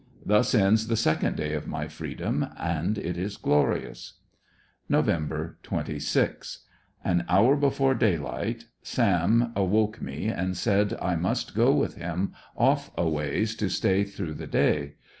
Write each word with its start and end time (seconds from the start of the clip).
Thus 0.25 0.55
ends 0.55 0.87
the 0.87 0.95
second 0.95 1.35
day 1.35 1.53
of 1.53 1.67
my 1.67 1.87
freedom, 1.87 2.47
and 2.57 2.97
it 2.97 3.19
is 3.19 3.37
glorious 3.37 4.13
Nov. 4.89 5.31
26.— 5.61 6.61
An 7.05 7.23
hour 7.29 7.55
before 7.55 7.93
daylight 7.93 8.63
"Sam" 8.81 9.51
awoke 9.55 10.01
me 10.01 10.25
and 10.27 10.57
said 10.57 10.97
I 10.99 11.15
must 11.17 11.53
go 11.53 11.71
with 11.75 11.97
him 11.97 12.33
off 12.57 12.89
a 12.97 13.07
ways 13.07 13.53
to 13.57 13.69
stay 13.69 14.03
through 14.03 14.33
the 14.33 14.47
day. 14.47 14.95